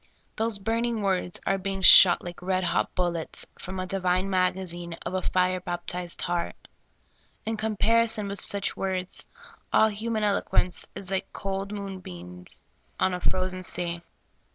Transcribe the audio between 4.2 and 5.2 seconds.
magazine of